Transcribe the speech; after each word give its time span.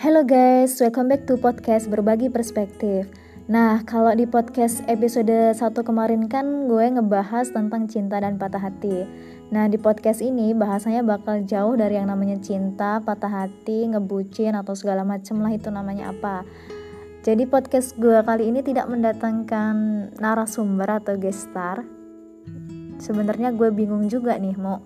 Hello 0.00 0.24
guys, 0.24 0.80
welcome 0.80 1.12
back 1.12 1.28
to 1.28 1.36
podcast 1.36 1.84
Berbagi 1.92 2.32
Perspektif. 2.32 3.04
Nah, 3.52 3.84
kalau 3.84 4.08
di 4.16 4.24
podcast 4.24 4.80
episode 4.88 5.52
1 5.52 5.60
kemarin 5.60 6.24
kan 6.24 6.64
gue 6.72 6.88
ngebahas 6.88 7.52
tentang 7.52 7.84
cinta 7.84 8.16
dan 8.16 8.40
patah 8.40 8.64
hati. 8.64 9.04
Nah, 9.52 9.68
di 9.68 9.76
podcast 9.76 10.24
ini 10.24 10.56
bahasanya 10.56 11.04
bakal 11.04 11.44
jauh 11.44 11.76
dari 11.76 12.00
yang 12.00 12.08
namanya 12.08 12.40
cinta, 12.40 13.04
patah 13.04 13.44
hati, 13.44 13.92
ngebucin 13.92 14.56
atau 14.56 14.72
segala 14.72 15.04
macem 15.04 15.36
lah 15.36 15.52
itu 15.52 15.68
namanya 15.68 16.16
apa. 16.16 16.48
Jadi 17.20 17.44
podcast 17.44 17.92
gue 18.00 18.24
kali 18.24 18.48
ini 18.48 18.64
tidak 18.64 18.88
mendatangkan 18.88 19.76
narasumber 20.16 20.96
atau 20.96 21.20
gestar. 21.20 21.84
Sebenarnya 22.96 23.52
gue 23.52 23.68
bingung 23.68 24.08
juga 24.08 24.40
nih 24.40 24.56
mau 24.56 24.80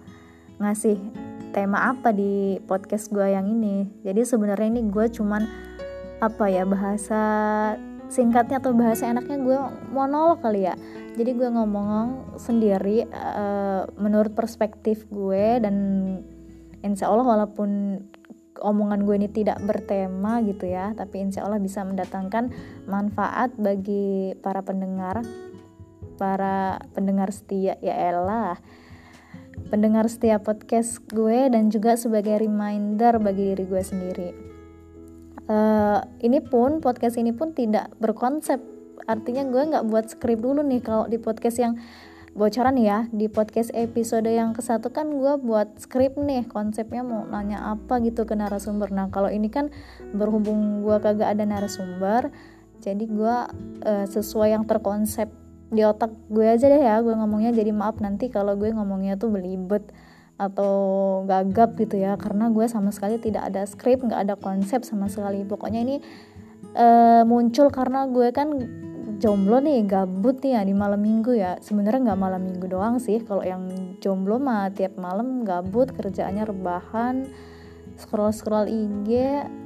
ngasih 0.58 1.23
tema 1.54 1.94
apa 1.94 2.10
di 2.10 2.58
podcast 2.66 3.14
gue 3.14 3.30
yang 3.30 3.46
ini. 3.46 3.86
Jadi 4.02 4.26
sebenarnya 4.26 4.74
ini 4.74 4.82
gue 4.90 5.06
cuman 5.06 5.46
apa 6.18 6.50
ya 6.50 6.66
bahasa 6.66 7.22
singkatnya 8.10 8.58
atau 8.58 8.74
bahasa 8.74 9.06
enaknya 9.06 9.38
gue 9.38 9.58
monolog 9.94 10.42
kali 10.42 10.66
ya. 10.66 10.74
Jadi 11.14 11.30
gue 11.38 11.46
ngomong 11.46 12.34
sendiri 12.42 13.06
uh, 13.06 13.86
menurut 13.94 14.34
perspektif 14.34 15.06
gue 15.14 15.62
dan 15.62 15.74
insya 16.82 17.06
Allah 17.06 17.22
walaupun 17.22 18.02
omongan 18.58 19.06
gue 19.06 19.14
ini 19.18 19.28
tidak 19.30 19.58
bertema 19.66 20.38
gitu 20.46 20.70
ya 20.70 20.94
tapi 20.94 21.26
insya 21.26 21.42
Allah 21.42 21.58
bisa 21.58 21.82
mendatangkan 21.82 22.54
manfaat 22.86 23.50
bagi 23.58 24.34
para 24.42 24.62
pendengar 24.66 25.22
para 26.18 26.82
pendengar 26.94 27.30
setia. 27.30 27.78
Ya 27.78 27.94
elah 27.94 28.58
pendengar 29.70 30.06
setiap 30.10 30.46
podcast 30.46 31.02
gue 31.10 31.50
dan 31.50 31.70
juga 31.70 31.94
sebagai 31.94 32.38
reminder 32.40 33.18
bagi 33.18 33.54
diri 33.54 33.64
gue 33.66 33.82
sendiri. 33.82 34.30
Uh, 35.44 36.00
ini 36.24 36.40
pun 36.40 36.80
podcast 36.80 37.20
ini 37.20 37.36
pun 37.36 37.52
tidak 37.52 37.92
berkonsep, 38.00 38.58
artinya 39.04 39.44
gue 39.44 39.62
nggak 39.74 39.84
buat 39.88 40.08
skrip 40.08 40.40
dulu 40.40 40.64
nih 40.64 40.80
kalau 40.80 41.04
di 41.04 41.20
podcast 41.20 41.60
yang 41.60 41.76
bocoran 42.32 42.80
ya. 42.80 43.06
Di 43.12 43.28
podcast 43.28 43.70
episode 43.76 44.26
yang 44.26 44.56
ke 44.56 44.64
satu 44.64 44.90
kan 44.90 45.12
gue 45.12 45.34
buat 45.38 45.76
skrip 45.78 46.16
nih 46.16 46.48
konsepnya 46.48 47.04
mau 47.04 47.28
nanya 47.28 47.76
apa 47.76 48.00
gitu 48.00 48.24
ke 48.24 48.34
narasumber. 48.34 48.88
Nah 48.90 49.12
kalau 49.12 49.28
ini 49.28 49.52
kan 49.52 49.68
berhubung 50.16 50.80
gue 50.80 50.96
kagak 50.98 51.36
ada 51.36 51.44
narasumber 51.44 52.32
jadi 52.84 53.04
gue 53.08 53.36
uh, 53.88 54.04
sesuai 54.04 54.52
yang 54.52 54.68
terkonsep 54.68 55.32
di 55.74 55.82
otak 55.82 56.14
gue 56.30 56.46
aja 56.46 56.70
deh 56.70 56.78
ya 56.78 57.02
gue 57.02 57.12
ngomongnya 57.12 57.50
jadi 57.50 57.74
maaf 57.74 57.98
nanti 57.98 58.30
kalau 58.30 58.54
gue 58.54 58.70
ngomongnya 58.70 59.18
tuh 59.18 59.34
belibet 59.34 59.82
atau 60.34 60.74
gagap 61.30 61.78
gitu 61.78 62.02
ya 62.02 62.18
karena 62.18 62.50
gue 62.50 62.66
sama 62.66 62.90
sekali 62.90 63.22
tidak 63.22 63.54
ada 63.54 63.62
skrip 63.70 64.02
nggak 64.02 64.20
ada 64.26 64.34
konsep 64.34 64.82
sama 64.82 65.06
sekali. 65.06 65.46
Pokoknya 65.46 65.80
ini 65.86 65.96
uh, 66.74 67.22
muncul 67.22 67.70
karena 67.70 68.10
gue 68.10 68.34
kan 68.34 68.50
jomblo 69.22 69.62
nih 69.62 69.86
gabut 69.86 70.42
nih 70.42 70.58
ya 70.58 70.62
di 70.66 70.74
malam 70.74 70.98
minggu 70.98 71.38
ya. 71.38 71.62
Sebenarnya 71.62 72.10
nggak 72.10 72.20
malam 72.20 72.42
minggu 72.42 72.66
doang 72.66 72.98
sih 72.98 73.22
kalau 73.22 73.46
yang 73.46 73.70
jomblo 74.02 74.42
mah 74.42 74.74
tiap 74.74 74.98
malam 74.98 75.46
gabut 75.46 75.94
kerjaannya 75.94 76.50
rebahan 76.50 77.30
scroll 77.94 78.34
scroll 78.34 78.66
IG 78.66 79.14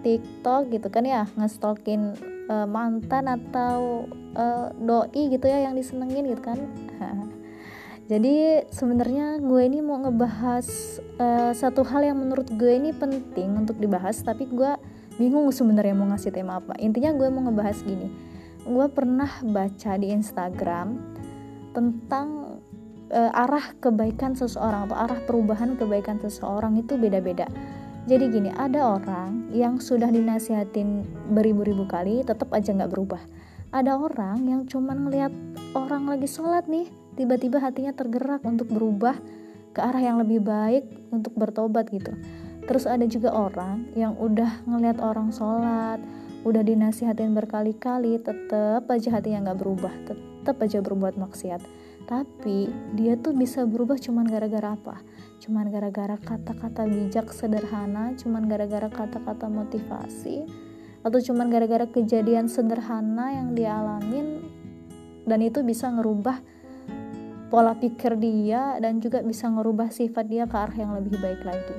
TikTok 0.04 0.68
gitu 0.68 0.92
kan 0.92 1.08
ya 1.08 1.24
ngestalkin 1.40 2.12
uh, 2.48 2.66
mantan 2.66 3.28
atau 3.28 4.08
uh, 4.34 4.72
doi 4.76 5.32
gitu 5.32 5.46
ya 5.46 5.68
yang 5.68 5.76
disenengin 5.76 6.26
gitu 6.32 6.42
kan. 6.42 6.58
Jadi 8.10 8.64
sebenarnya 8.72 9.36
gue 9.36 9.62
ini 9.68 9.84
mau 9.84 10.00
ngebahas 10.00 10.66
uh, 11.20 11.52
satu 11.52 11.84
hal 11.84 12.08
yang 12.08 12.16
menurut 12.16 12.48
gue 12.56 12.72
ini 12.72 12.96
penting 12.96 13.52
untuk 13.52 13.76
dibahas 13.76 14.24
tapi 14.24 14.48
gue 14.48 14.80
bingung 15.20 15.52
sebenarnya 15.52 15.92
mau 15.92 16.08
ngasih 16.08 16.32
tema 16.32 16.56
apa. 16.56 16.72
Intinya 16.80 17.12
gue 17.12 17.28
mau 17.28 17.44
ngebahas 17.44 17.84
gini. 17.84 18.08
Gue 18.64 18.88
pernah 18.88 19.28
baca 19.44 19.92
di 20.00 20.08
Instagram 20.08 20.96
tentang 21.76 22.58
uh, 23.12 23.30
arah 23.44 23.76
kebaikan 23.76 24.32
seseorang 24.32 24.88
atau 24.88 24.96
arah 24.96 25.20
perubahan 25.24 25.76
kebaikan 25.76 26.16
seseorang 26.20 26.80
itu 26.80 26.96
beda-beda 26.96 27.48
jadi 28.08 28.24
gini, 28.32 28.48
ada 28.56 28.96
orang 28.96 29.52
yang 29.52 29.76
sudah 29.84 30.08
dinasihatin 30.08 31.04
beribu-ribu 31.28 31.84
kali 31.84 32.24
tetap 32.24 32.48
aja 32.56 32.72
nggak 32.72 32.88
berubah. 32.88 33.20
Ada 33.68 34.00
orang 34.00 34.48
yang 34.48 34.64
cuma 34.64 34.96
ngelihat 34.96 35.28
orang 35.76 36.08
lagi 36.08 36.24
sholat 36.24 36.64
nih, 36.72 36.88
tiba-tiba 37.20 37.60
hatinya 37.60 37.92
tergerak 37.92 38.40
untuk 38.48 38.72
berubah 38.72 39.12
ke 39.76 39.84
arah 39.84 40.00
yang 40.00 40.16
lebih 40.24 40.40
baik 40.40 40.88
untuk 41.12 41.36
bertobat 41.36 41.92
gitu. 41.92 42.16
Terus 42.64 42.88
ada 42.88 43.04
juga 43.04 43.28
orang 43.36 43.92
yang 43.92 44.16
udah 44.16 44.64
ngelihat 44.64 45.04
orang 45.04 45.28
sholat, 45.28 46.00
udah 46.48 46.64
dinasihatin 46.64 47.36
berkali-kali, 47.36 48.24
tetap 48.24 48.88
aja 48.88 49.20
hatinya 49.20 49.52
nggak 49.52 49.60
berubah, 49.60 49.92
tetap 50.08 50.56
aja 50.64 50.80
berbuat 50.80 51.20
maksiat. 51.20 51.60
Tapi 52.08 52.72
dia 52.96 53.20
tuh 53.20 53.36
bisa 53.36 53.68
berubah 53.68 54.00
cuman 54.00 54.24
gara-gara 54.24 54.72
apa? 54.72 54.96
Cuman 55.48 55.72
gara-gara 55.72 56.20
kata-kata 56.20 56.84
bijak 56.84 57.32
sederhana 57.32 58.12
cuman 58.20 58.44
gara-gara 58.52 58.84
kata-kata 58.92 59.48
motivasi 59.48 60.44
atau 61.00 61.16
cuman 61.24 61.48
gara-gara 61.48 61.88
kejadian 61.88 62.52
sederhana 62.52 63.32
yang 63.32 63.56
dialamin 63.56 64.44
dan 65.24 65.40
itu 65.40 65.64
bisa 65.64 65.88
ngerubah 65.88 66.44
pola 67.48 67.72
pikir 67.80 68.20
dia 68.20 68.76
dan 68.76 69.00
juga 69.00 69.24
bisa 69.24 69.48
ngerubah 69.48 69.88
sifat 69.88 70.28
dia 70.28 70.44
ke 70.44 70.52
arah 70.52 70.76
yang 70.76 70.92
lebih 71.00 71.16
baik 71.16 71.40
lagi 71.40 71.76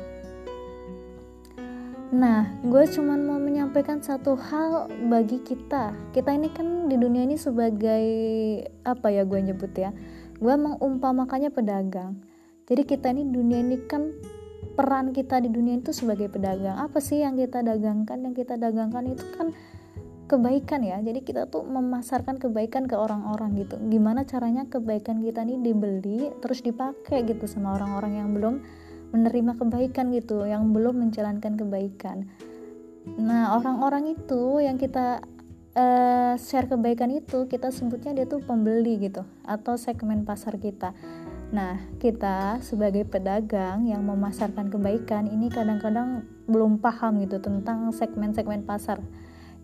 Nah, 2.09 2.49
gue 2.65 2.89
cuman 2.89 3.21
mau 3.21 3.37
menyampaikan 3.37 4.01
satu 4.01 4.33
hal 4.33 4.89
bagi 5.13 5.45
kita. 5.45 5.93
Kita 6.09 6.33
ini 6.33 6.49
kan 6.49 6.89
di 6.89 6.97
dunia 6.97 7.21
ini 7.21 7.37
sebagai 7.37 8.05
apa 8.81 9.13
ya 9.13 9.21
gue 9.29 9.37
nyebut 9.37 9.69
ya. 9.77 9.93
Gue 10.41 10.57
mengumpamakannya 10.57 11.53
pedagang 11.53 12.17
jadi 12.69 12.85
kita 12.85 13.09
ini 13.17 13.25
dunia 13.25 13.65
ini 13.65 13.81
kan 13.89 14.13
peran 14.77 15.11
kita 15.11 15.41
di 15.41 15.49
dunia 15.49 15.81
itu 15.81 15.89
sebagai 15.89 16.29
pedagang. 16.29 16.77
Apa 16.77 17.01
sih 17.01 17.25
yang 17.25 17.33
kita 17.33 17.65
dagangkan? 17.65 18.29
Yang 18.29 18.45
kita 18.45 18.61
dagangkan 18.61 19.03
itu 19.09 19.25
kan 19.33 19.51
kebaikan 20.29 20.85
ya. 20.85 21.01
Jadi 21.01 21.25
kita 21.25 21.49
tuh 21.49 21.65
memasarkan 21.65 22.37
kebaikan 22.37 22.85
ke 22.85 22.93
orang-orang 22.93 23.57
gitu. 23.57 23.81
Gimana 23.89 24.21
caranya 24.23 24.69
kebaikan 24.69 25.25
kita 25.25 25.41
ini 25.43 25.59
dibeli 25.65 26.29
terus 26.39 26.61
dipakai 26.61 27.25
gitu 27.25 27.49
sama 27.49 27.73
orang-orang 27.73 28.21
yang 28.21 28.29
belum 28.37 28.55
menerima 29.09 29.57
kebaikan 29.57 30.13
gitu 30.13 30.45
yang 30.45 30.69
belum 30.69 31.09
menjalankan 31.09 31.57
kebaikan. 31.57 32.29
Nah 33.17 33.57
orang-orang 33.57 34.13
itu 34.13 34.61
yang 34.61 34.77
kita 34.77 35.25
uh, 35.73 36.33
share 36.37 36.69
kebaikan 36.69 37.09
itu 37.09 37.49
kita 37.49 37.73
sebutnya 37.73 38.13
dia 38.13 38.25
tuh 38.29 38.45
pembeli 38.45 39.09
gitu 39.09 39.25
atau 39.43 39.75
segmen 39.81 40.23
pasar 40.23 40.61
kita 40.61 40.93
Nah, 41.49 41.81
kita 41.97 42.61
sebagai 42.61 43.09
pedagang 43.09 43.89
yang 43.89 44.05
memasarkan 44.05 44.69
kebaikan 44.69 45.25
ini 45.25 45.49
kadang-kadang 45.49 46.21
belum 46.45 46.77
paham 46.77 47.17
gitu 47.25 47.41
tentang 47.41 47.89
segmen-segmen 47.89 48.69
pasar. 48.69 49.01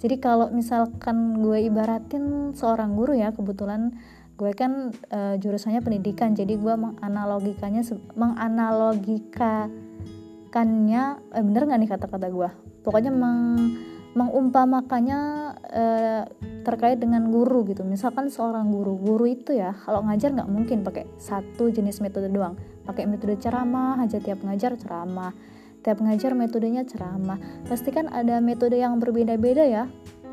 Jadi 0.02 0.18
kalau 0.18 0.50
misalkan 0.50 1.46
gue 1.46 1.70
ibaratin 1.70 2.58
seorang 2.58 2.98
guru 2.98 3.14
ya, 3.14 3.30
kebetulan 3.32 3.94
gue 4.36 4.52
kan 4.58 4.92
e, 4.92 5.40
jurusannya 5.40 5.80
pendidikan, 5.86 6.36
jadi 6.36 6.60
gue 6.60 6.76
menganalogikannya 6.76 7.80
menganalogikakannya 8.18 11.04
eh, 11.32 11.44
bener 11.46 11.64
nggak 11.70 11.80
nih 11.80 11.96
kata-kata 11.96 12.28
gue? 12.34 12.50
Pokoknya 12.84 13.14
meng 13.14 13.72
mengumpamakannya 14.16 15.22
uh, 15.60 16.24
terkait 16.64 16.98
dengan 16.98 17.28
guru 17.28 17.68
gitu. 17.68 17.84
Misalkan 17.84 18.32
seorang 18.32 18.72
guru 18.72 18.96
guru 18.96 19.28
itu 19.28 19.52
ya 19.52 19.76
kalau 19.84 20.08
ngajar 20.08 20.32
nggak 20.32 20.50
mungkin 20.50 20.82
pakai 20.88 21.06
satu 21.20 21.68
jenis 21.68 22.00
metode 22.00 22.32
doang. 22.32 22.56
Pakai 22.88 23.06
metode 23.06 23.36
ceramah 23.38 24.00
aja 24.00 24.18
tiap 24.24 24.40
ngajar 24.42 24.80
ceramah. 24.80 25.36
Tiap 25.84 26.02
ngajar 26.02 26.34
metodenya 26.34 26.88
ceramah. 26.88 27.38
Pasti 27.68 27.94
kan 27.94 28.10
ada 28.10 28.42
metode 28.42 28.80
yang 28.80 28.98
berbeda-beda 28.98 29.68
ya. 29.68 29.86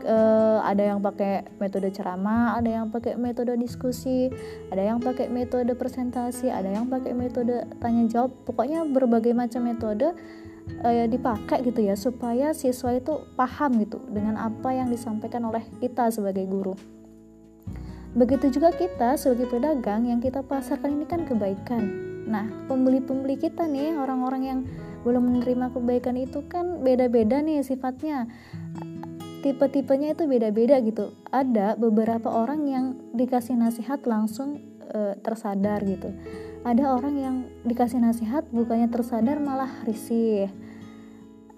Uh, 0.02 0.58
ada 0.66 0.82
yang 0.82 0.98
pakai 0.98 1.46
metode 1.62 1.86
ceramah, 1.94 2.58
ada 2.58 2.66
yang 2.66 2.90
pakai 2.90 3.14
metode 3.14 3.54
diskusi, 3.54 4.34
ada 4.66 4.82
yang 4.82 4.98
pakai 4.98 5.30
metode 5.30 5.78
presentasi, 5.78 6.50
ada 6.50 6.66
yang 6.66 6.90
pakai 6.90 7.14
metode 7.14 7.62
tanya 7.78 8.10
jawab. 8.10 8.34
Pokoknya 8.42 8.82
berbagai 8.82 9.30
macam 9.30 9.62
metode 9.62 10.10
uh, 10.82 11.06
dipakai 11.08 11.62
gitu 11.66 11.80
ya 11.82 11.94
supaya 11.98 12.54
siswa 12.54 12.94
itu 12.94 13.26
paham 13.34 13.78
gitu 13.82 13.98
dengan 14.10 14.38
apa 14.38 14.74
yang 14.74 14.90
disampaikan 14.90 15.46
oleh 15.46 15.62
kita 15.78 16.10
sebagai 16.10 16.46
guru. 16.46 16.74
Begitu 18.12 18.60
juga 18.60 18.76
kita 18.76 19.16
sebagai 19.16 19.48
pedagang 19.48 20.04
yang 20.04 20.20
kita 20.20 20.44
pasarkan 20.44 21.00
ini 21.00 21.06
kan 21.08 21.24
kebaikan. 21.24 21.82
Nah, 22.28 22.44
pembeli-pembeli 22.68 23.40
kita 23.40 23.64
nih, 23.64 23.96
orang-orang 23.96 24.42
yang 24.44 24.60
belum 25.02 25.32
menerima 25.32 25.72
kebaikan 25.72 26.20
itu 26.20 26.44
kan 26.44 26.84
beda-beda 26.84 27.40
nih 27.40 27.64
sifatnya. 27.64 28.28
Tipe-tipenya 29.42 30.14
itu 30.14 30.28
beda-beda 30.28 30.78
gitu. 30.84 31.16
Ada 31.32 31.74
beberapa 31.74 32.30
orang 32.30 32.68
yang 32.68 32.84
dikasih 33.10 33.58
nasihat 33.58 34.04
langsung 34.06 34.60
e, 34.86 35.18
tersadar 35.18 35.82
gitu 35.82 36.14
ada 36.62 36.94
orang 36.94 37.14
yang 37.18 37.36
dikasih 37.66 37.98
nasihat 37.98 38.46
bukannya 38.54 38.86
tersadar 38.86 39.42
malah 39.42 39.82
risih. 39.82 40.46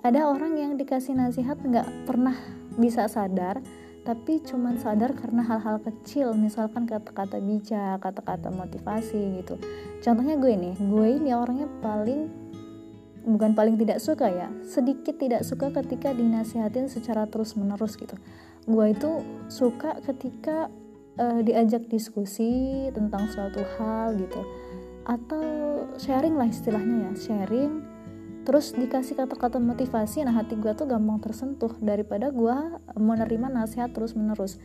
Ada 0.00 0.28
orang 0.28 0.56
yang 0.56 0.72
dikasih 0.80 1.12
nasihat 1.12 1.60
nggak 1.60 2.08
pernah 2.08 2.36
bisa 2.80 3.04
sadar 3.08 3.60
tapi 4.04 4.44
cuman 4.44 4.76
sadar 4.76 5.16
karena 5.16 5.40
hal-hal 5.40 5.80
kecil 5.80 6.36
misalkan 6.36 6.84
kata-kata 6.84 7.40
bijak 7.40 8.00
kata-kata 8.04 8.52
motivasi 8.52 9.40
gitu. 9.40 9.56
Contohnya 10.04 10.36
gue 10.36 10.52
nih 10.56 10.74
gue 10.76 11.06
ini 11.20 11.32
orangnya 11.32 11.68
paling 11.80 12.28
bukan 13.24 13.56
paling 13.56 13.80
tidak 13.80 14.04
suka 14.04 14.28
ya 14.28 14.52
sedikit 14.68 15.16
tidak 15.16 15.48
suka 15.48 15.72
ketika 15.72 16.12
dinasihatin 16.12 16.88
secara 16.92 17.24
terus 17.28 17.56
menerus 17.56 17.96
gitu. 17.96 18.16
Gue 18.68 18.92
itu 18.92 19.24
suka 19.48 20.00
ketika 20.04 20.68
uh, 21.16 21.40
diajak 21.40 21.88
diskusi 21.88 22.88
tentang 22.92 23.28
suatu 23.32 23.64
hal 23.76 24.16
gitu 24.20 24.63
atau 25.04 25.44
sharing 26.00 26.34
lah 26.36 26.48
istilahnya 26.48 27.10
ya 27.10 27.12
sharing. 27.16 27.84
Terus 28.44 28.76
dikasih 28.76 29.16
kata-kata 29.16 29.56
motivasi 29.56 30.20
nah 30.24 30.36
hati 30.36 30.60
gue 30.60 30.72
tuh 30.76 30.84
gampang 30.84 31.16
tersentuh 31.20 31.72
daripada 31.80 32.28
gue 32.28 32.56
menerima 32.92 33.48
nasihat 33.48 33.88
terus 33.96 34.12
menerus 34.12 34.60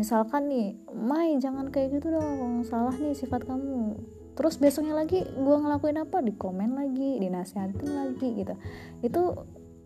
misalkan 0.00 0.48
nih 0.48 0.78
Mai 0.96 1.36
jangan 1.36 1.68
kayak 1.68 2.00
gitu 2.00 2.16
dong 2.16 2.64
salah 2.64 2.94
nih 2.96 3.12
sifat 3.12 3.44
kamu. 3.44 4.00
Terus 4.32 4.56
besoknya 4.56 4.94
lagi 4.94 5.26
gue 5.26 5.56
ngelakuin 5.60 5.98
apa? 6.00 6.24
Di 6.24 6.32
komen 6.32 6.78
lagi 6.78 7.18
dinasihatin 7.20 7.90
lagi 7.90 8.28
gitu. 8.38 8.54
Itu 9.04 9.22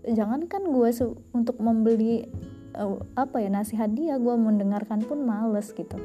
jangan 0.07 0.47
kan 0.47 0.67
gue 0.71 0.91
untuk 1.35 1.57
membeli 1.59 2.27
uh, 2.77 2.99
apa 3.15 3.43
ya 3.43 3.49
nasihat 3.53 3.91
dia 3.93 4.19
gue 4.19 4.35
mendengarkan 4.35 5.05
pun 5.05 5.23
males 5.23 5.71
gitu 5.73 5.97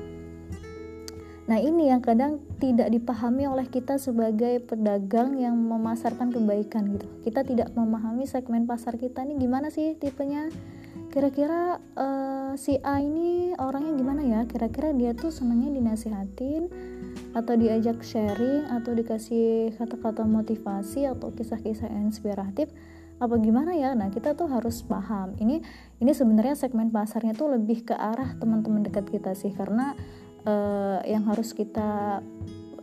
Nah, 1.47 1.63
ini 1.63 1.87
yang 1.87 2.03
kadang 2.03 2.43
tidak 2.59 2.91
dipahami 2.91 3.47
oleh 3.47 3.63
kita 3.71 3.95
sebagai 3.95 4.59
pedagang 4.67 5.39
yang 5.39 5.55
memasarkan 5.55 6.27
kebaikan 6.27 6.91
gitu. 6.91 7.07
Kita 7.23 7.47
tidak 7.47 7.71
memahami 7.71 8.27
segmen 8.27 8.67
pasar 8.67 8.99
kita 8.99 9.23
ini 9.23 9.39
gimana 9.39 9.71
sih 9.71 9.95
tipenya. 9.95 10.51
Kira-kira 11.07 11.79
uh, 11.95 12.51
si 12.59 12.75
A 12.83 12.99
ini 12.99 13.55
orangnya 13.55 13.95
gimana 13.95 14.21
ya? 14.27 14.43
Kira-kira 14.43 14.91
dia 14.91 15.15
tuh 15.15 15.31
senangnya 15.31 15.71
dinasihatin 15.71 16.67
atau 17.31 17.55
diajak 17.55 18.03
sharing 18.03 18.67
atau 18.67 18.91
dikasih 18.91 19.71
kata-kata 19.79 20.27
motivasi 20.27 21.07
atau 21.07 21.31
kisah-kisah 21.31 21.87
inspiratif 21.95 22.67
apa 23.23 23.39
gimana 23.39 23.71
ya? 23.71 23.95
Nah, 23.95 24.11
kita 24.11 24.35
tuh 24.35 24.51
harus 24.51 24.83
paham. 24.83 25.33
Ini 25.39 25.63
ini 26.03 26.11
sebenarnya 26.11 26.59
segmen 26.59 26.91
pasarnya 26.91 27.33
tuh 27.33 27.55
lebih 27.55 27.87
ke 27.87 27.95
arah 27.95 28.35
teman-teman 28.35 28.83
dekat 28.83 29.07
kita 29.09 29.31
sih 29.33 29.55
karena 29.55 29.95
uh, 30.47 30.99
yang 31.03 31.27
harus 31.27 31.51
kita 31.51 32.23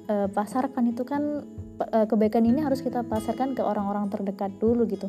uh, 0.06 0.28
pasarkan 0.28 0.92
itu 0.92 1.02
kan 1.08 1.48
uh, 1.80 2.06
kebaikan 2.06 2.44
ini 2.44 2.60
harus 2.60 2.84
kita 2.84 3.02
pasarkan 3.02 3.56
ke 3.56 3.64
orang-orang 3.64 4.12
terdekat 4.12 4.52
dulu 4.60 4.84
gitu. 4.84 5.08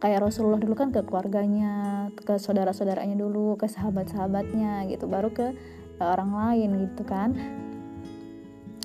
Kayak 0.00 0.32
Rasulullah 0.32 0.56
dulu 0.56 0.72
kan 0.72 0.88
ke 0.94 1.04
keluarganya 1.04 2.08
ke 2.16 2.40
saudara-saudaranya 2.40 3.20
dulu 3.20 3.60
ke 3.60 3.68
sahabat-sahabatnya 3.68 4.88
gitu 4.88 5.04
baru 5.04 5.28
ke 5.28 5.52
orang 6.00 6.32
lain 6.32 6.88
gitu 6.88 7.02
kan. 7.04 7.36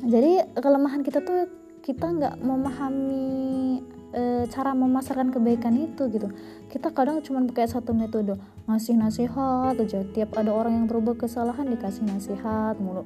Jadi 0.04 0.44
kelemahan 0.60 1.08
kita 1.08 1.24
tuh 1.24 1.48
kita 1.80 2.04
nggak 2.04 2.36
memahami 2.44 3.80
e, 4.16 4.48
cara 4.48 4.72
memasarkan 4.72 5.36
kebaikan 5.36 5.76
itu 5.76 6.08
gitu. 6.08 6.32
Kita 6.72 6.96
kadang 6.96 7.20
cuma 7.20 7.44
pakai 7.44 7.68
satu 7.68 7.92
metode 7.92 8.40
ngasih 8.66 8.96
nasihat 8.96 9.76
aja. 9.76 10.00
Tiap 10.16 10.40
ada 10.40 10.56
orang 10.56 10.80
yang 10.80 10.86
berubah 10.88 11.20
kesalahan 11.20 11.68
dikasih 11.68 12.08
nasihat 12.08 12.80
mulu. 12.80 13.04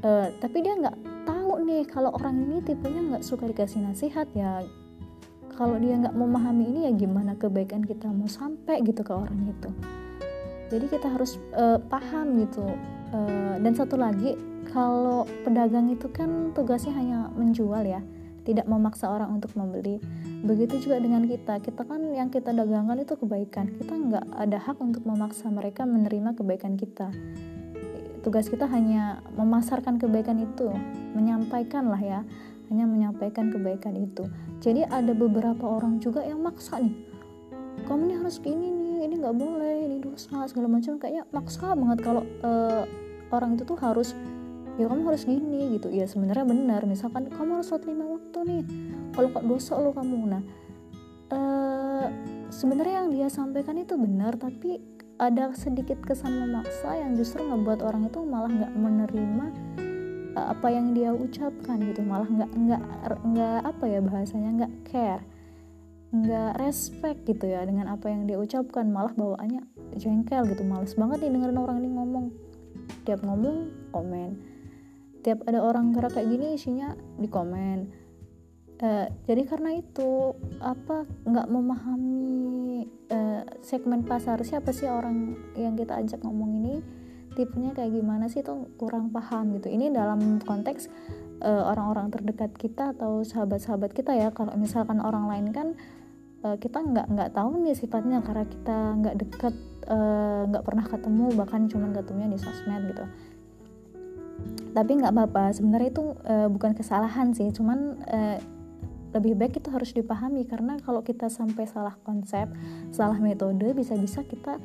E, 0.00 0.32
tapi 0.40 0.64
dia 0.64 0.74
nggak 0.80 1.28
tahu 1.28 1.62
nih 1.68 1.84
kalau 1.84 2.10
orang 2.16 2.48
ini 2.48 2.64
tipenya 2.64 3.00
nggak 3.14 3.22
suka 3.22 3.44
dikasih 3.46 3.84
nasihat 3.84 4.26
ya 4.32 4.64
kalau 5.52 5.76
dia 5.76 6.00
nggak 6.00 6.16
memahami 6.16 6.64
ini 6.72 6.80
ya 6.88 6.92
gimana 6.96 7.36
kebaikan 7.36 7.84
kita 7.84 8.08
mau 8.08 8.26
sampai 8.26 8.80
gitu 8.82 9.04
ke 9.04 9.12
orang 9.12 9.52
itu. 9.52 9.68
Jadi 10.72 10.88
kita 10.88 11.12
harus 11.12 11.36
e, 11.52 11.76
paham 11.92 12.40
gitu. 12.40 12.64
E, 13.12 13.18
dan 13.60 13.76
satu 13.76 14.00
lagi 14.00 14.34
kalau 14.72 15.28
pedagang 15.44 15.92
itu 15.92 16.08
kan 16.08 16.56
tugasnya 16.56 16.96
hanya 16.96 17.28
menjual 17.36 17.84
ya 17.84 18.00
tidak 18.42 18.66
memaksa 18.66 19.10
orang 19.10 19.34
untuk 19.34 19.54
membeli. 19.54 20.02
Begitu 20.42 20.88
juga 20.88 20.98
dengan 20.98 21.26
kita. 21.26 21.62
Kita 21.62 21.86
kan 21.86 22.02
yang 22.10 22.28
kita 22.28 22.50
dagangkan 22.50 23.02
itu 23.02 23.14
kebaikan. 23.14 23.70
Kita 23.78 23.94
nggak 23.94 24.26
ada 24.34 24.58
hak 24.58 24.78
untuk 24.82 25.06
memaksa 25.06 25.50
mereka 25.50 25.86
menerima 25.86 26.34
kebaikan 26.34 26.74
kita. 26.74 27.10
Tugas 28.22 28.46
kita 28.46 28.70
hanya 28.70 29.18
memasarkan 29.34 29.98
kebaikan 29.98 30.38
itu 30.38 30.70
menyampaikan 31.18 31.90
lah 31.90 31.98
ya 31.98 32.20
hanya 32.70 32.88
menyampaikan 32.88 33.52
kebaikan 33.52 33.92
itu. 33.98 34.24
Jadi 34.64 34.86
ada 34.88 35.12
beberapa 35.12 35.66
orang 35.68 36.00
juga 36.00 36.24
yang 36.24 36.40
maksa 36.40 36.80
nih. 36.80 36.94
Kamu 37.84 38.08
ini 38.08 38.14
harus 38.16 38.40
gini 38.40 38.72
nih 38.72 39.10
ini 39.10 39.14
nggak 39.20 39.36
boleh 39.36 39.76
ini 39.84 39.96
dosa 40.00 40.48
segala 40.48 40.70
macam. 40.72 40.96
Kayaknya 40.96 41.28
maksa 41.34 41.74
banget 41.76 41.98
kalau 42.00 42.22
uh, 42.40 42.88
orang 43.28 43.60
itu 43.60 43.68
tuh 43.68 43.76
harus 43.76 44.16
ya 44.80 44.88
kamu 44.88 45.02
harus 45.12 45.24
gini 45.28 45.76
gitu. 45.76 45.92
Ya 45.92 46.08
sebenarnya 46.08 46.48
benar. 46.48 46.80
Misalkan 46.88 47.28
kamu 47.28 47.60
harus 47.60 47.68
sholat 47.68 47.84
lima 47.84 48.08
waktu 48.08 48.38
nih. 48.48 48.62
Kalau 49.12 49.28
kok 49.32 49.44
dosa 49.44 49.76
lo 49.76 49.90
kamu. 49.92 50.18
Nah 50.28 50.42
uh, 51.32 52.06
sebenarnya 52.48 53.04
yang 53.04 53.08
dia 53.12 53.28
sampaikan 53.28 53.76
itu 53.80 53.96
benar 53.96 54.36
tapi 54.40 54.80
ada 55.20 55.54
sedikit 55.54 56.00
kesan 56.02 56.34
memaksa 56.34 56.98
yang 56.98 57.14
justru 57.14 57.44
ngebuat 57.46 57.84
orang 57.84 58.10
itu 58.10 58.24
malah 58.26 58.50
nggak 58.50 58.72
menerima 58.74 59.46
uh, 60.34 60.46
apa 60.56 60.68
yang 60.72 60.96
dia 60.96 61.12
ucapkan 61.12 61.76
gitu. 61.84 62.00
Malah 62.00 62.28
nggak 62.28 62.50
nggak 62.50 62.82
nggak 63.28 63.60
apa 63.68 63.84
ya 63.88 64.00
bahasanya 64.00 64.50
nggak 64.64 64.74
care 64.88 65.24
nggak 66.12 66.60
respect 66.60 67.24
gitu 67.24 67.48
ya 67.48 67.64
dengan 67.64 67.88
apa 67.92 68.08
yang 68.08 68.24
dia 68.24 68.40
ucapkan. 68.40 68.88
Malah 68.88 69.12
bawaannya 69.12 69.68
jengkel 70.00 70.48
gitu. 70.48 70.64
Males 70.64 70.96
banget 70.96 71.28
nih 71.28 71.30
dengerin 71.36 71.60
orang 71.60 71.76
ini 71.84 71.88
ngomong. 71.92 72.26
Tiap 73.04 73.20
ngomong 73.24 73.68
komen 73.92 74.52
tiap 75.22 75.46
ada 75.46 75.62
orang 75.62 75.94
gerak 75.94 76.18
kayak 76.18 76.28
gini 76.28 76.58
isinya 76.58 76.94
di 77.18 77.30
komen. 77.30 78.02
Uh, 78.82 79.06
jadi 79.30 79.46
karena 79.46 79.78
itu 79.78 80.34
apa 80.58 81.06
nggak 81.22 81.46
memahami 81.46 82.82
uh, 83.14 83.46
segmen 83.62 84.02
pasar 84.02 84.42
siapa 84.42 84.74
sih 84.74 84.90
orang 84.90 85.38
yang 85.54 85.78
kita 85.78 86.02
ajak 86.02 86.18
ngomong 86.26 86.58
ini 86.58 86.82
tipenya 87.38 87.72
kayak 87.78 87.94
gimana 87.94 88.26
sih 88.26 88.42
itu 88.42 88.68
kurang 88.76 89.14
paham 89.14 89.54
gitu. 89.56 89.72
Ini 89.72 89.88
dalam 89.88 90.36
konteks 90.44 90.92
eh, 91.40 91.62
orang-orang 91.64 92.12
uh, 92.12 92.12
terdekat 92.12 92.52
kita 92.60 92.92
atau 92.92 93.24
sahabat-sahabat 93.24 93.96
kita 93.96 94.12
ya. 94.12 94.28
Kalau 94.36 94.52
misalkan 94.60 95.00
orang 95.00 95.32
lain 95.32 95.48
kan 95.48 95.68
uh, 96.44 96.56
kita 96.60 96.84
nggak 96.84 97.06
nggak 97.08 97.30
tahu 97.32 97.62
nih 97.64 97.72
sifatnya 97.72 98.20
karena 98.20 98.44
kita 98.44 98.76
nggak 99.00 99.16
deket 99.16 99.54
nggak 100.52 100.62
uh, 100.62 100.66
pernah 100.66 100.84
ketemu 100.86 101.26
bahkan 101.34 101.66
cuma 101.66 101.90
ketemunya 101.90 102.30
di 102.30 102.38
sosmed 102.38 102.82
gitu 102.92 103.04
tapi 104.72 104.96
nggak 104.96 105.12
apa-apa 105.12 105.52
sebenarnya 105.52 105.88
itu 105.92 106.04
uh, 106.24 106.48
bukan 106.48 106.72
kesalahan 106.72 107.36
sih 107.36 107.52
cuman 107.52 108.00
uh, 108.08 108.38
lebih 109.12 109.36
baik 109.36 109.60
itu 109.60 109.68
harus 109.68 109.92
dipahami 109.92 110.48
karena 110.48 110.80
kalau 110.80 111.04
kita 111.04 111.28
sampai 111.28 111.68
salah 111.68 111.92
konsep 112.00 112.48
salah 112.88 113.20
metode 113.20 113.76
bisa-bisa 113.76 114.24
kita 114.24 114.56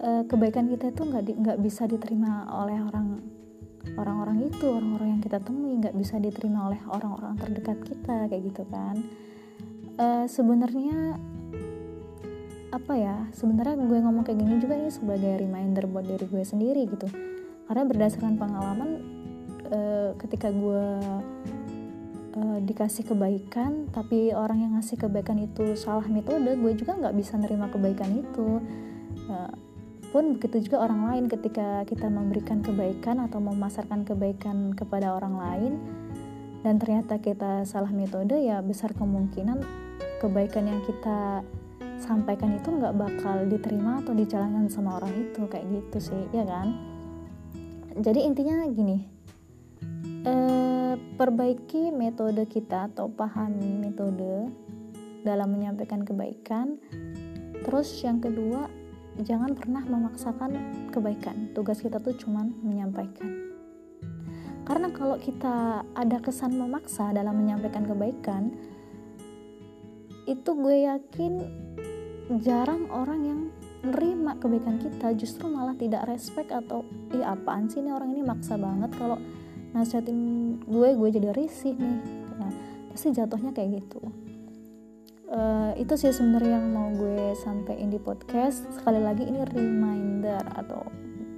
uh, 0.00 0.24
kebaikan 0.24 0.72
kita 0.72 0.88
itu 0.88 1.04
nggak 1.04 1.24
nggak 1.36 1.58
bisa 1.60 1.84
diterima 1.84 2.48
oleh 2.48 2.80
orang 2.80 3.20
orang-orang 4.00 4.48
itu 4.48 4.66
orang-orang 4.72 5.08
yang 5.18 5.22
kita 5.22 5.38
temui 5.42 5.76
nggak 5.76 5.96
bisa 5.98 6.16
diterima 6.16 6.72
oleh 6.72 6.80
orang-orang 6.88 7.34
terdekat 7.36 7.78
kita 7.82 8.30
kayak 8.30 8.42
gitu 8.48 8.62
kan. 8.70 8.96
Uh, 10.00 10.24
sebenarnya 10.24 11.20
apa 12.72 12.96
ya 12.96 13.28
sebenarnya 13.36 13.76
gue 13.84 13.98
ngomong 14.00 14.24
kayak 14.24 14.40
gini 14.40 14.56
juga 14.56 14.80
ini 14.80 14.88
sebagai 14.88 15.36
reminder 15.36 15.84
buat 15.84 16.08
diri 16.08 16.24
gue 16.24 16.40
sendiri 16.40 16.88
gitu 16.88 17.04
karena 17.66 17.84
berdasarkan 17.86 18.34
pengalaman 18.36 18.90
e, 19.68 19.80
ketika 20.20 20.50
gue 20.50 20.86
e, 22.36 22.40
dikasih 22.66 23.08
kebaikan 23.08 23.88
tapi 23.90 24.34
orang 24.34 24.64
yang 24.64 24.72
ngasih 24.78 24.98
kebaikan 24.98 25.38
itu 25.40 25.74
salah 25.78 26.04
metode 26.06 26.58
gue 26.58 26.72
juga 26.76 26.98
nggak 26.98 27.14
bisa 27.16 27.38
nerima 27.38 27.70
kebaikan 27.70 28.10
itu. 28.12 28.60
E, 29.28 29.36
pun 30.12 30.36
begitu 30.36 30.68
juga 30.68 30.84
orang 30.84 31.08
lain 31.08 31.24
ketika 31.24 31.88
kita 31.88 32.04
memberikan 32.12 32.60
kebaikan 32.60 33.16
atau 33.24 33.40
memasarkan 33.40 34.04
kebaikan 34.04 34.76
kepada 34.76 35.16
orang 35.16 35.40
lain 35.40 35.72
dan 36.60 36.76
ternyata 36.76 37.16
kita 37.16 37.64
salah 37.64 37.88
metode 37.88 38.36
ya 38.36 38.60
besar 38.60 38.92
kemungkinan 38.92 39.64
kebaikan 40.20 40.68
yang 40.68 40.84
kita 40.84 41.40
sampaikan 41.96 42.60
itu 42.60 42.68
nggak 42.70 42.92
bakal 42.92 43.46
diterima 43.48 44.04
atau 44.04 44.12
dijalankan 44.12 44.68
sama 44.68 45.00
orang 45.00 45.16
itu 45.16 45.48
kayak 45.48 45.66
gitu 45.70 46.12
sih 46.12 46.22
ya 46.34 46.44
kan 46.44 46.91
jadi 47.98 48.20
intinya 48.24 48.64
gini 48.72 48.98
eh, 50.24 50.94
perbaiki 51.16 51.92
metode 51.92 52.44
kita 52.48 52.92
atau 52.92 53.10
pahami 53.10 53.78
metode 53.78 54.48
dalam 55.22 55.54
menyampaikan 55.54 56.02
kebaikan. 56.02 56.78
Terus 57.62 57.94
yang 58.02 58.18
kedua 58.18 58.66
jangan 59.22 59.54
pernah 59.54 59.82
memaksakan 59.86 60.50
kebaikan. 60.90 61.54
Tugas 61.54 61.78
kita 61.78 62.02
tuh 62.02 62.14
cuman 62.18 62.50
menyampaikan. 62.60 63.54
Karena 64.62 64.90
kalau 64.94 65.18
kita 65.18 65.82
ada 65.94 66.18
kesan 66.22 66.54
memaksa 66.54 67.10
dalam 67.10 67.34
menyampaikan 67.34 67.82
kebaikan 67.82 68.54
itu 70.22 70.50
gue 70.54 70.86
yakin 70.86 71.32
jarang 72.38 72.86
orang 72.94 73.20
yang 73.26 73.41
nerima 73.82 74.38
kebaikan 74.38 74.78
kita 74.78 75.10
justru 75.18 75.50
malah 75.50 75.74
tidak 75.74 76.06
respect 76.06 76.54
atau 76.54 76.86
ih 77.10 77.26
apaan 77.26 77.66
sih 77.66 77.82
ini 77.82 77.90
orang 77.90 78.14
ini 78.14 78.22
maksa 78.22 78.54
banget 78.54 78.94
kalau 78.94 79.18
nasihatin 79.74 80.18
gue 80.62 80.88
gue 80.94 81.08
jadi 81.10 81.34
risih 81.34 81.74
nih. 81.74 81.98
Nah 82.38 82.52
pasti 82.94 83.10
jatuhnya 83.10 83.50
kayak 83.50 83.82
gitu. 83.82 84.00
Uh, 85.32 85.72
itu 85.80 85.96
sih 85.96 86.12
sebenarnya 86.12 86.60
yang 86.60 86.66
mau 86.70 86.92
gue 86.92 87.32
sampaikan 87.40 87.88
di 87.88 87.98
podcast. 87.98 88.68
Sekali 88.70 89.00
lagi 89.00 89.24
ini 89.24 89.42
reminder 89.48 90.44
atau 90.54 90.86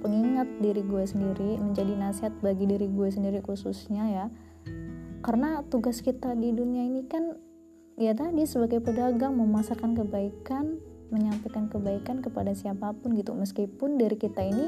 pengingat 0.03 0.45
diri 0.61 0.85
gue 0.85 1.01
sendiri 1.01 1.57
menjadi 1.57 1.97
nasihat 1.97 2.35
bagi 2.43 2.69
diri 2.69 2.85
gue 2.91 3.09
sendiri 3.09 3.41
khususnya 3.41 4.05
ya. 4.05 4.25
Karena 5.25 5.65
tugas 5.65 6.05
kita 6.05 6.37
di 6.37 6.53
dunia 6.53 6.85
ini 6.85 7.07
kan 7.09 7.33
ya 7.95 8.13
tadi 8.13 8.43
sebagai 8.45 8.83
pedagang 8.83 9.39
memasarkan 9.39 9.95
kebaikan 9.95 10.77
menyampaikan 11.13 11.69
kebaikan 11.69 12.21
kepada 12.21 12.53
siapa 12.53 12.93
pun 12.95 13.13
gitu. 13.17 13.33
Meskipun 13.33 13.97
dari 13.99 14.17
kita 14.17 14.41
ini 14.41 14.67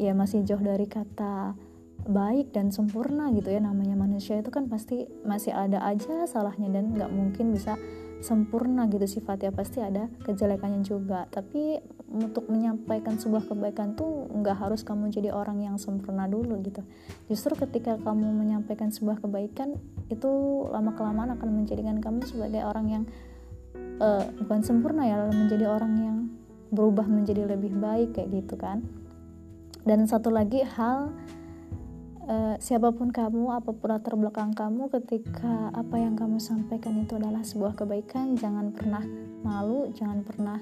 ya 0.00 0.16
masih 0.16 0.44
jauh 0.44 0.62
dari 0.62 0.88
kata 0.88 1.56
baik 2.02 2.50
dan 2.50 2.74
sempurna 2.74 3.30
gitu 3.34 3.52
ya. 3.52 3.60
Namanya 3.62 3.94
manusia 3.94 4.40
itu 4.40 4.50
kan 4.50 4.66
pasti 4.66 5.06
masih 5.22 5.54
ada 5.54 5.82
aja 5.84 6.26
salahnya 6.26 6.68
dan 6.72 6.94
nggak 6.96 7.10
mungkin 7.12 7.52
bisa 7.54 7.78
sempurna 8.22 8.86
gitu. 8.86 9.04
Sifatnya 9.04 9.50
pasti 9.50 9.82
ada 9.82 10.08
kejelekannya 10.22 10.86
juga. 10.86 11.26
Tapi 11.30 11.82
untuk 12.12 12.52
menyampaikan 12.52 13.16
sebuah 13.16 13.48
kebaikan 13.48 13.96
tuh 13.96 14.28
nggak 14.30 14.56
harus 14.60 14.84
kamu 14.84 15.08
jadi 15.08 15.32
orang 15.32 15.64
yang 15.64 15.76
sempurna 15.80 16.28
dulu 16.28 16.60
gitu. 16.60 16.84
Justru 17.32 17.56
ketika 17.56 17.96
kamu 17.98 18.30
menyampaikan 18.30 18.92
sebuah 18.92 19.24
kebaikan 19.24 19.80
itu 20.12 20.30
lama 20.68 20.92
kelamaan 20.92 21.32
akan 21.34 21.48
menjadikan 21.50 21.98
kamu 21.98 22.22
sebagai 22.28 22.62
orang 22.62 22.86
yang 22.88 23.04
uh, 24.02 24.26
bukan 24.42 24.60
sempurna 24.66 25.06
ya 25.06 25.30
menjadi 25.30 25.70
orang 25.70 25.94
yang 26.02 26.18
berubah 26.74 27.06
menjadi 27.06 27.46
lebih 27.46 27.78
baik 27.78 28.18
kayak 28.18 28.42
gitu 28.42 28.58
kan. 28.58 28.82
Dan 29.86 30.06
satu 30.06 30.30
lagi 30.30 30.66
hal 30.66 31.14
uh, 32.26 32.54
siapa 32.58 32.90
pun 32.90 33.14
kamu 33.14 33.54
apa 33.54 33.70
pun 33.70 33.88
latar 33.90 34.18
belakang 34.18 34.54
kamu 34.54 34.90
ketika 34.90 35.70
apa 35.74 35.96
yang 35.98 36.18
kamu 36.18 36.38
sampaikan 36.42 37.02
itu 37.02 37.18
adalah 37.18 37.42
sebuah 37.42 37.78
kebaikan 37.78 38.38
jangan 38.38 38.70
pernah 38.70 39.02
malu 39.42 39.90
jangan 39.90 40.22
pernah 40.22 40.58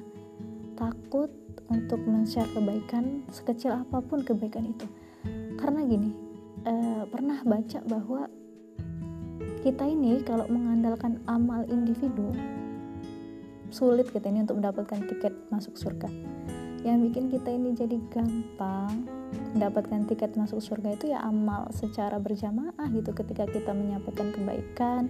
takut 0.77 1.29
untuk 1.69 2.01
men-share 2.09 2.49
kebaikan 2.57 3.23
sekecil 3.29 3.77
apa 3.77 4.01
pun 4.01 4.25
kebaikan 4.25 4.73
itu. 4.73 4.89
Karena 5.61 5.85
gini 5.85 6.11
uh, 6.65 7.05
pernah 7.07 7.45
baca 7.45 7.79
bahwa 7.85 8.27
kita 9.61 9.85
ini 9.85 10.25
kalau 10.25 10.49
mengandalkan 10.49 11.21
amal 11.29 11.69
individu 11.69 12.33
sulit 13.71 14.11
kita 14.11 14.27
ini 14.29 14.43
untuk 14.43 14.59
mendapatkan 14.59 15.07
tiket 15.07 15.35
masuk 15.49 15.79
surga. 15.79 16.11
Yang 16.81 16.99
bikin 17.11 17.25
kita 17.31 17.49
ini 17.53 17.77
jadi 17.77 17.97
gampang 18.11 19.07
mendapatkan 19.55 20.11
tiket 20.11 20.35
masuk 20.35 20.59
surga 20.59 20.97
itu 20.97 21.12
ya 21.15 21.23
amal 21.23 21.71
secara 21.71 22.19
berjamaah 22.19 22.89
gitu. 22.91 23.15
Ketika 23.15 23.47
kita 23.47 23.71
menyampaikan 23.71 24.35
kebaikan 24.35 25.03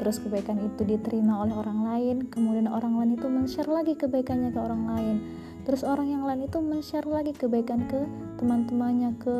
terus 0.00 0.22
kebaikan 0.22 0.60
itu 0.64 0.86
diterima 0.86 1.44
oleh 1.44 1.52
orang 1.56 1.80
lain 1.84 2.16
kemudian 2.32 2.70
orang 2.70 2.96
lain 2.96 3.20
itu 3.20 3.26
men-share 3.28 3.68
lagi 3.68 3.98
kebaikannya 3.98 4.54
ke 4.54 4.60
orang 4.60 4.82
lain. 4.96 5.16
Terus 5.66 5.82
orang 5.82 6.08
yang 6.08 6.22
lain 6.22 6.46
itu 6.46 6.62
men-share 6.62 7.08
lagi 7.10 7.34
kebaikan 7.34 7.90
ke 7.90 8.00
teman-temannya 8.38 9.18
ke 9.18 9.36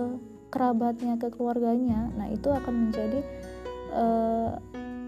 kerabatnya 0.50 1.16
ke 1.22 1.30
keluarganya. 1.30 2.10
Nah 2.18 2.28
itu 2.28 2.50
akan 2.50 2.90
menjadi 2.90 3.22
uh, 3.94 4.58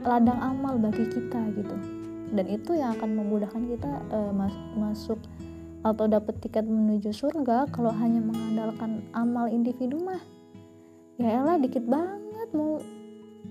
ladang 0.07 0.39
amal 0.39 0.79
bagi 0.79 1.05
kita 1.11 1.43
gitu 1.59 1.98
dan 2.33 2.47
itu 2.49 2.77
yang 2.77 2.97
akan 2.97 3.11
memudahkan 3.17 3.63
kita 3.73 3.93
uh, 4.13 4.33
mas 4.33 4.53
masuk 4.77 5.17
atau 5.87 6.05
dapat 6.11 6.37
tiket 6.43 6.67
menuju 6.67 7.15
surga 7.15 7.71
kalau 7.71 7.95
hanya 7.95 8.19
mengandalkan 8.19 9.07
amal 9.15 9.47
individu 9.47 9.97
mah. 10.03 10.21
Ya 11.19 11.43
elah 11.43 11.59
dikit 11.59 11.87
banget 11.87 12.51
mau 12.55 12.83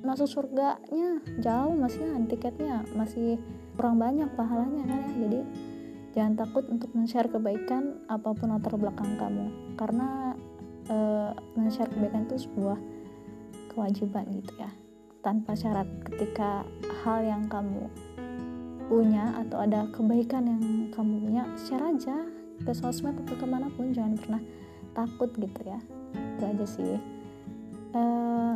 masuk 0.04 0.28
surganya. 0.28 1.24
Jauh 1.40 1.74
masih 1.76 2.04
tiketnya 2.28 2.84
masih 2.94 3.40
kurang 3.80 3.98
banyak 4.00 4.28
pahalanya 4.36 4.84
kan 4.86 5.00
ya. 5.08 5.12
Jadi 5.28 5.40
jangan 6.14 6.34
takut 6.36 6.64
untuk 6.68 6.90
men-share 6.94 7.32
kebaikan 7.32 8.04
apa 8.12 8.30
pun 8.36 8.52
latar 8.52 8.76
belakang 8.76 9.18
kamu. 9.18 9.48
Karena 9.80 10.36
uh, 10.92 11.32
men-share 11.56 11.90
kebaikan 11.92 12.28
itu 12.28 12.48
sebuah 12.48 12.78
kewajiban 13.72 14.28
gitu 14.36 14.54
ya. 14.60 14.72
Tanpa 15.24 15.58
syarat 15.60 15.88
ketika 16.08 16.64
hal 17.04 17.20
yang 17.24 17.52
kamu 17.52 17.92
punya 18.88 19.36
atau 19.44 19.64
ada 19.64 19.88
kebaikan 19.92 20.48
yang 20.48 20.64
kamu 20.96 21.28
punya 21.28 21.44
share 21.60 21.84
aja 21.84 22.24
ke 22.64 22.72
sosmed 22.74 23.16
atau 23.28 23.36
ke 23.36 23.46
mana 23.46 23.68
pun 23.76 23.92
jangan 23.92 24.16
pernah 24.18 24.42
takut 24.96 25.30
gitu 25.36 25.62
ya. 25.68 25.80
Itu 26.16 26.44
aja 26.48 26.66
sih. 26.66 26.96
Uh, 27.94 28.56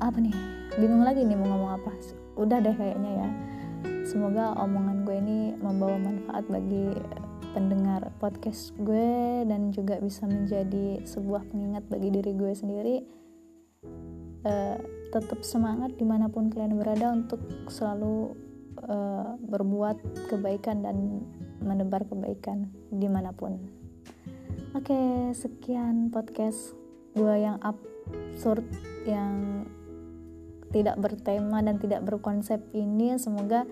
apa 0.00 0.18
nih? 0.18 0.34
Bingung 0.80 1.04
lagi 1.04 1.22
nih 1.22 1.36
mau 1.36 1.46
ngomong 1.54 1.72
apa. 1.76 1.92
Udah 2.40 2.58
deh 2.58 2.74
kayaknya 2.74 3.12
ya. 3.22 3.28
Semoga 4.02 4.56
omongan 4.58 5.06
gue 5.06 5.16
ini 5.20 5.38
membawa 5.60 6.00
manfaat 6.00 6.48
bagi 6.50 6.96
pendengar 7.52 8.10
podcast 8.18 8.72
gue 8.80 9.44
dan 9.46 9.74
juga 9.74 9.98
bisa 10.00 10.24
menjadi 10.24 11.02
sebuah 11.04 11.46
pengingat 11.52 11.84
bagi 11.86 12.08
diri 12.10 12.32
gue 12.34 12.52
sendiri. 12.56 12.96
Uh, 14.40 14.80
tetap 15.12 15.44
semangat 15.44 15.92
di 16.00 16.06
mana 16.08 16.32
pun 16.32 16.48
kalian 16.48 16.80
berada 16.80 17.12
untuk 17.12 17.42
selalu 17.68 18.32
uh, 18.90 19.38
berbuat 19.38 20.26
kebaikan 20.26 20.82
dan 20.82 21.22
menebar 21.62 22.04
kebaikan 22.10 22.66
di 22.90 23.06
mana 23.06 23.30
pun. 23.30 23.56
Oke, 24.74 24.90
okay, 24.90 25.10
sekian 25.34 26.10
podcast 26.10 26.74
gue 27.14 27.34
yang 27.42 27.58
absurd 27.62 28.66
yang 29.06 29.66
tidak 30.70 30.98
bertema 30.98 31.62
dan 31.62 31.78
tidak 31.78 32.02
berkonsep 32.06 32.62
ini. 32.74 33.18
Semoga 33.18 33.66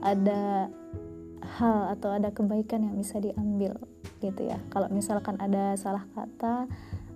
ada 0.00 0.72
hal 1.60 1.78
atau 1.96 2.12
ada 2.12 2.32
kebaikan 2.32 2.84
yang 2.84 2.96
bisa 2.96 3.20
diambil 3.20 3.76
gitu 4.20 4.48
ya. 4.48 4.60
Kalau 4.72 4.88
misalkan 4.88 5.36
ada 5.40 5.76
salah 5.76 6.04
kata 6.16 6.68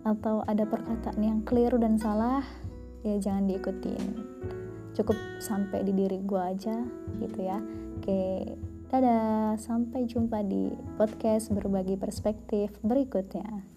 atau 0.02 0.42
ada 0.44 0.66
perkataan 0.66 1.20
yang 1.22 1.40
keliru 1.46 1.78
dan 1.78 1.94
salah 1.94 2.42
ya 3.06 3.18
jangan 3.18 3.46
diikutin 3.46 4.02
cukup 4.92 5.16
sampai 5.40 5.84
di 5.84 5.92
diri 5.96 6.20
gue 6.22 6.42
aja 6.42 6.76
gitu 7.20 7.38
ya. 7.40 7.58
Oke 8.00 8.56
dadah 8.92 9.56
sampai 9.56 10.04
jumpa 10.04 10.44
di 10.44 10.68
podcast 11.00 11.48
berbagi 11.48 11.96
perspektif 11.96 12.76
berikutnya 12.84 13.71